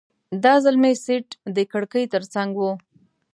[0.43, 2.63] دا ځل مې سیټ د کړکۍ ترڅنګ و.